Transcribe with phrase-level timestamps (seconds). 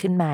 [0.00, 0.26] ขึ้นไหม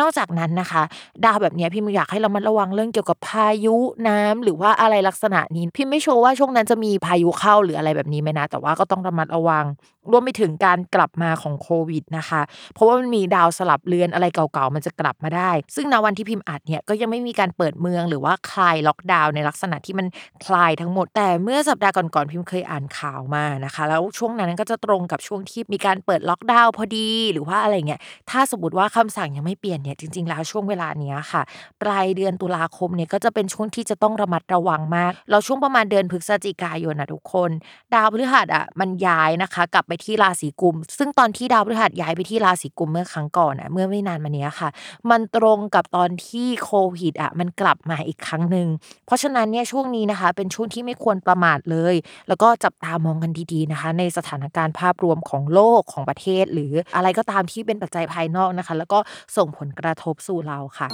[0.00, 0.82] นอกจากนั้นนะคะ
[1.24, 3.76] ดาวแบบนี้พี่มอยากให้เรามาระวังเรื่องเกี่ยวกับพายุ
[4.08, 9.64] น้ำหรือว่าอะไรลักษณะนี้พี่ไม่โชว์ว่าช่วงนั้นจะมีพายุเข้าหรืออะไรแบบนี้ไหมนะ แต่ว่าก็ต้องระมัดระวัง
[10.10, 12.40] รวมไปถึงการกลับมาของโควิดนะคะ
[12.74, 20.06] เพราะว่ามันมีดาวสลับเลือนอะไรเก่าๆ มันจะกลับมาได้ ซึ่งในวันที่พิมพ์อัดเนี่ยก็ยังไม่มีการเปิดเมืองหรือว่าคลายล็อกดาวน์ในลักษณะที่มัน
[20.46, 28.00] คลายทั้งหมด แต่เมื่อสัปดาห์ก่อนๆพิมพ์เคยอ่านข่าวมานะคะ แล้วช่วงนั้นก็จะตรงกับช่วงที่มีการเปิดล็อกดาวน์พอดีหรือว่าอะไรเงี้ย
[28.30, 31.42] ถ้าสมมติว่าคำสั่งยังไม่เปลี่ยนเนี่ยจริง ๆ แล้วช่วงเวลาเนี้ยค่ะ
[31.82, 37.50] ปลายเดือนตุลาคมเนี่ยก็จะเป็นช่วงที่จะต้องระมัดระวังมาก เราช่วงประมาณเดือนพฤศจิกายนนะทุกคน
[37.94, 44.68] ดาวพฤหัสอะมันย้ายนะคะ กลับไปที่ราศีกุม ซึ่งตอนที่ดาวพฤหัสย้ายไปที่ราศีกุมเมื่อครั้งก่อนอะเมื่อไม่นานมานี้ค่ะ
[45.10, 48.68] มันตรงกับตอนที่โควิดอะมันกลับมาอีกครั้งหนึ่ง
[49.06, 51.94] เพราะฉะนั้นเนี่ยช่วงนี้นะคะ เป็นช่วงที่ไม่ควรประมาทเลย
[52.28, 59.02] แล้วก็จับตามองกันดีๆนะคะ ในสถานการณ์ภาพรวมของโลกของประเทศ หรืออะไรก็ตามที่เป็นปัจจัยภายนอกนะคะแล้วก็
[59.36, 60.88] ส่งผลกระทบสู่เราค่ะ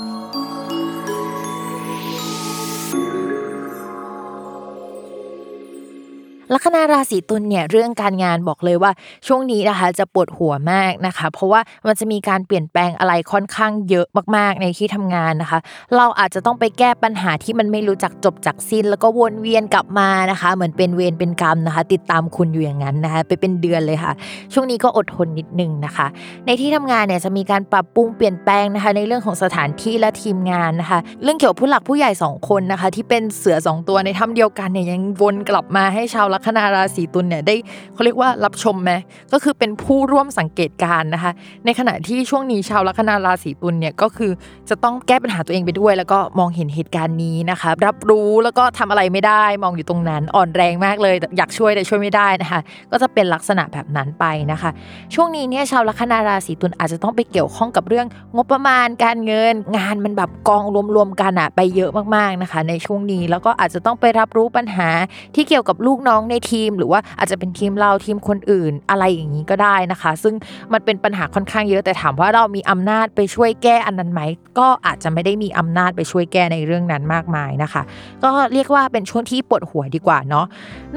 [6.55, 8.91] ลัคนาราศีตุลเนี่ยเรื่องการงานบอกเลยว่า
[9.27, 14.07] ช่วงนี้นะคะจะปวดหัวมากนะคะ เพราะว่ามันจะมีการเปลี่ยนแปลงอะไรค่อนข้างเยอะ
[14.37, 15.59] มากๆในที่ทำงานนะคะ
[15.97, 24.13] เราอาจจะต้องไปแก้ปัญหาที่มันไม่รู้จักจบจากสิ้น แล้วก็วนเวียนกลับมานะคะ เหมือนเป็นเวรเป็นกรรมนะคะ ติดตามคุณอยู่อย่างนั้นนะคะ ไปเป็นเดือนเลยค่ะ
[24.53, 26.07] ช่วงนี้ก็อดทนนิดนึงนะคะ
[26.47, 37.55] ในที่ทำงานเนี่ยจะมีการปรับปรุงเปลี่ยนแปลงนะคะ ในเรื่องของสถานที่และทีมงานนะคะ เรื่องเกี่ยวกับผู้หลักผู้ใหญ่2คนนะคะ ที่เป็นเสือ 2 ตัวในถ้ำเดียวกันเนี่ยยังวนกลับมาให้ชาวลัคนาราศีตุลเนี่ยได้
[37.95, 38.93] เขาเรียกว่ารับชมไหม
[39.33, 41.33] ก็คือเป็นผู้ร่วมสังเกตการนะคะ
[41.65, 44.33] ในขณะที่ช่วงนี้ชาวลัคนาราศีตุลเนี่ยก็คือ
[44.69, 52.61] จะต้องแก้ปัญหาตัวเองไปด้วย แล้วก็มองเห็นเหตุการณ์นี้นะคะ รับรู้แล้วก็ทำอะไรไม่ได้มองอยู่ตรงนั้นอ่อนแรงมากเลยอยากช่วยแต่ช่วยไม่ได้นะคะ
[52.93, 54.71] ก็จะเป็นลักษณะแบบนั้นไปนะคะ
[55.15, 58.07] ช่วงนี้เนี่ยชาวลัคนาราศีตุลอาจจะต้องไปเกี่ยวข้องกับเรื่อง
[58.37, 60.65] งบประมาณการเงิน งานมันแบบกอง
[60.97, 64.89] รวมๆกันอะไปเยอะมากๆนะคะ ในช่วงนี้แล้วก็อาจจะต้องไปรับรู้ปัญหา
[65.35, 70.35] ที่เกี่ยวกับลูกน้องในทีม หรือว่าอาจจะเป็นทีมเราทีมคนอื่นอะไรอย่างนี้ก็ได้นะคะ ซึ่ง
[70.73, 74.21] มันเป็นปัญหาค่อนข้างเยอะแต่ถามว่าเรามีอำนาจไปช่วยแก้อันนั้นไหม
[74.59, 77.83] ก็อาจจะไม่ได้มีอำนาจไปช่วยแก้ในเรื่องนั้นมากมายนะคะ
[78.23, 80.47] ก็เรียกว่าเป็นช่วงที่ปวดหัวดีกว่าเนาะ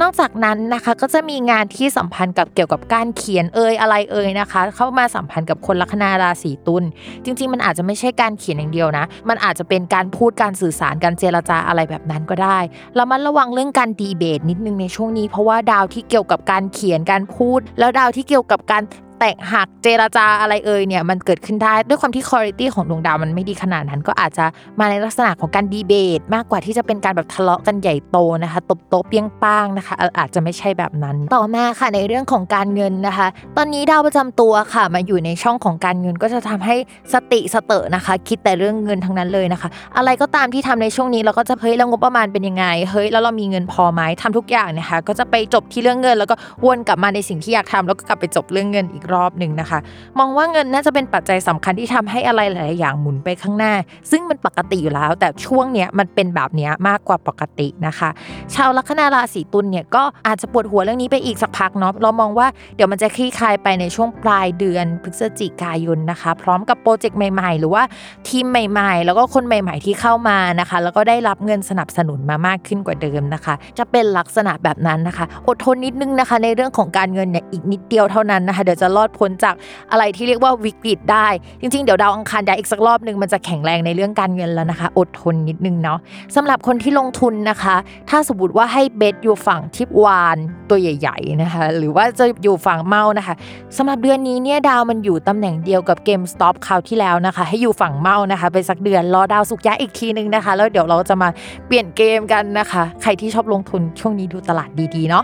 [0.02, 6.84] นอกจากนั้นนะคะก็จะมีงานที่สัมพันธ์กับเกี่ยวกับการเขียนเอ่ยอะไรเอ่ยนะคะ เข้ามาสัมพันธ์กับคนลัคนาราศีตุล
[7.26, 12.60] จริง ๆ มันอาจจะไม่ใช่การเขียนอย่างเดียวนะ มันอาจจะเป็นการพูดการสื่อสารการเจรจาอะไรแบบนั้นก็ได้
[12.96, 18.84] เรามาระวังเรื่องการดีเบตนิดนึงในช่วงนี้ เพราะว่าดาวที่เกี่ยวกับการเขียนการพูด แล้วดาวที่เกี่ยวกับการ
[19.24, 24.46] แตกหักเจราจาอะไรเอ่ยเนี่ยมันเกิดขึ้นได้ด้วยความที่คุณภาพของดวงดาวมันไม่ดีขนาดนั้น ก็อาจจะ
[24.80, 33.28] มาในลักษณะของการดีเบต มากกว่าที่จะเป็นการแบบทะเลาะกันใหญ่โตนะคะตบโต๊ะเปี้ยงป้างนะคะ อาจจะไม่ใช่แบบนั้น ต่อมาค่ะในเรื่องของการเงินนะคะ
[33.58, 36.76] ตอนนี้ดาวประจำตัวค่ะมาอยู่ในช่องของการเงินก็จะทำให้
[37.14, 46.36] สติสเตอนะคะ คิดแต่เรื่องเงินทั้งนั้นเลยนะคะ อะไรก็ตามที่ทำในช่วงนี้เราก็จะเฮ้ยแล้วงบประมาณเป็นยังไงเฮ้ยแล้วเรามีเงินพอไหมทำทุกอย่างนะคะ ก็จะไปจบที่เรื่องเงิน แล้วก็
[46.66, 49.80] วนกลับมาในสิ่งที่อยากทำแล้วก็กลับไปจบเรื่องเงินอีกรอบหนึ่งนะคะ
[50.20, 53.74] มองว่าเงินน่าจะเป็นปัจจัยสำคัญที่ทำให้อะไรหลาย ๆ อย่างหมุนไปข้างหน้า
[54.12, 58.10] ซึ่งมันปกติอยู่แล้ว แต่ช่วงเนี้ยมันเป็นแบบเนี้ยมากกว่าปกตินะคะ
[58.56, 67.84] ชาวลัคนาราศีตุลเนี่ยก็อาจจะปวดหัวเรื่องนี้ไปอีกสักพักเนาะเรามองว่าเดี๋ยวมันจะคลี่คลายไปในช่วงปลายเดือนพฤศจิกายนนะคะ พร้อมกับโปรเจกต์ใหม่ ๆ หรือว่า
[68.28, 79.56] ทีมใหม่ ๆ แล้วก็คนใหม่ ๆ ที่เข้ามานะคะ แล้วก็ได้รับเงินสนับสนุนมามากขึ้นกว่าเดิมนะคะ จะเป็นลักษณะแบบนั้นนะคะ อดทนนิดนึงนะคะ ในเรื่องของการเงินเนี่ยอีกนิดเดียวเท่านั้นนะคะเดี๋ยวจะรออดพ้นจาก
[79.92, 81.28] อะไรที่เรียกว่าวิกฤตได้
[81.62, 86.00] จริง ๆ เดี๋ยวดาวอังคารย้ายอีกสักรอบหนึ่งมันจะแข็งแรงในเรื่องการเงินแล้วนะคะ อดทนนิดนึงเนาะ
[86.36, 87.76] สำหรับคนที่ลงทุนนะคะ
[88.10, 90.38] ถ้าสมมติว่าให้เบสอยู่ฝั่งทิปวาน
[90.70, 93.36] ตัวใหญ่ ๆนะคะ หรือว่าจะอยู่ฝั่งเมานะคะ
[93.78, 101.30] สำหรับเดือนนี้เนี่ยดาวมันอยู่ตำแหน่งเดียวกับเกมสต็อปคราวที่แล้วนะคะ ให้อยู่ฝั่งเมานะคะ ไปสักเดือนรอดาวสุกย้ายอีกทีนึงนะคะ แล้วเดี๋ยวเราจะมา
[101.68, 105.24] เปลี่ยนเกมกันนะคะ ใครที่ชอบลงทุนช่วงนี้ดูตลาดดีๆเนาะ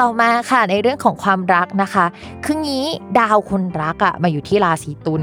[0.00, 2.06] ต่อมาค่ะในเรื่องของความรักนะคะ
[2.44, 2.84] คืองี้
[3.18, 5.22] ดาวคนรักอะมาอยู่ที่ราศีตุล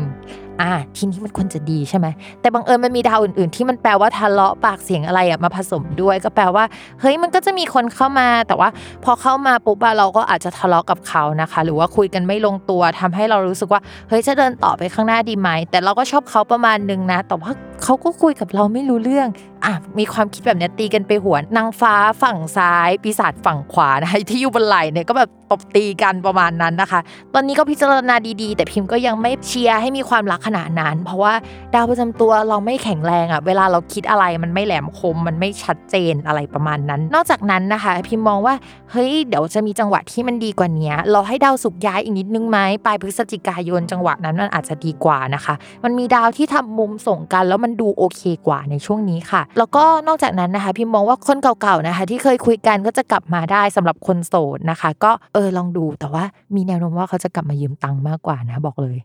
[0.61, 2.07] อ่าทีนี้มันควรจะดีใช่ไหม
[2.41, 6.65] แต่บังเอิญมันมีดาวอื่น ๆ ที่มันแปลว่าทะเลาะปากเสียงอะไรอะมาผสมด้วย ก็แปลว่า
[7.01, 8.69] เฮ้ยมันก็จะมีคนเข้ามา แต่ว่า
[9.03, 17.51] พอเข้ามาปุ๊บเราก็อาจจะทะเลาะกับเขานะคะ หรือว่าคุยกันไม่ลงตัวทำให้เรารู้สึกว่าเฮ้ยจะเดินต่อไปข้างหน้าดีไหมแต่เราก็ชอบเขาประมาณนึงนะแต่ว่า
[17.83, 19.27] เขาก็คุยกับเราไม่รู้เรื่อง
[19.65, 26.99] อะมีความคิดแบบนี้ตีกันไปหัวนางฟ้าฝั่งซ้าย ปีศาจฝั่งขวานะคะที่อยู่บนไหล่เนี่ยก็แบบตบตีกันประมาณนั้นนะคะ
[27.33, 31.33] ตอนนี้ก็พิจารณาดีๆ แต่พิมพ์ก็ยังไม่เชียร์ให้มีความรักขนาดนั้น เพราะว่า
[31.73, 38.55] ดาวประจำตัวเราไม่แข็งแรงอะเวลาเราคิดอะไรมันไม่แหลมคม มันไม่ชัดเจนอะไรประมาณนั้น นอกจากนั้นนะคะ พิมพ์มองว่า
[38.91, 45.53] เฮ้ยเดี๋ยวจะมีจังหวะที่มันดีกว่านี้เราให้ดาวสุกย้ายอีกนิดนึงไหมปลายพฤศจิกายนจังหวะนั้นมันอาจจะดีกว่านะคะ
[45.83, 56.23] มันมีดาวที่ทำมุมส่งกันแล้วมันดูโอเคกว่าในช่วงนี้ค่ะ แล้วก็นอกจากนั้นนะคะ พิมมองว่าคนเก่าๆนะคะ ที่เคยคุยกันก็จะกลับมาได้สำหรับคนโสดนะคะ ก็เออลองดูแต่ว่า
[56.55, 58.97] มีแนวโน้มว่าเขาจะกลับมายืมตังค์มากกว่านะบอกเลย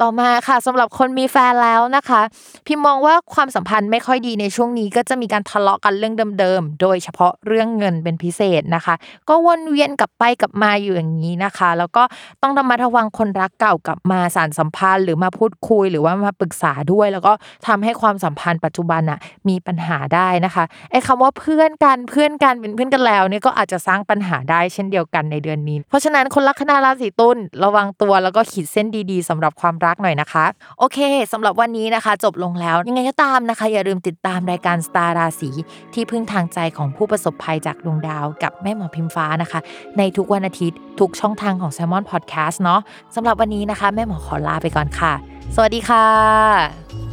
[0.00, 2.20] ต่อมาค่ะสำหรับคนมีแฟนแล้วนะคะ
[2.66, 8.94] พิมมองว่าความสัมพันธ์ไม่ค่อยดีในช่วงนี้ ก็จะมีการทะเลาะกันเรื่องเดิมๆโดยเฉพาะเรื่องเงินเป็นพิเศษนะคะ
[9.28, 12.02] ก็วนเวียนกลับไปกลับมาอยู่อย่างนี้นะคะ แล้วก็
[12.42, 17.32] ต้องระมัดระวังคนรักเก่ากลับมาสารสัมพันธ์ หรือมาพูดคุยหรือว่ามาปรึกษาด้วย แล้วก็
[17.66, 19.18] ทำให้ความความสัมพันธ์ปัจจุบันอะ
[19.48, 30.44] มีปัญหาได้นะคะไอ้คำว่าเพื่อนกันเพื่อนกันเป็นเพื่อนกันแล้วเนี่ยก็อาจจะสร้างปัญหาได้เช่นเดียวกันในเดือนนี้ เพราะฉะนั้นคนลัคนาราศีตุลระวังตัวแล้วก็ขีดเส้นดีๆสำหรับความรักหน่อยนะคะ
[30.78, 30.98] โอเค
[31.32, 35.50] สำหรับวันนี้นะคะ จบลงแล้วยังไงก็ตามนะคะ อย่าลืมติดตามรายการสตาร์ราศี
[35.94, 39.60] ที่พึ่งทางใจของผู้ประสบภัยจากดวงดาว กับแม่หมอพิมฟ้านะคะ
[39.98, 42.80] ในทุกวันอาทิตย์ทุกช่องทางของ s ซ l m o n Podcast เนาะ
[43.14, 45.12] สำหรับวันนี้นะคะ แม่หมอขอลาไปก่อนค่ะ
[45.54, 47.09] สวัสดีค่ะ